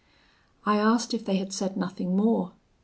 [0.65, 2.53] I asked if they had said nothing more.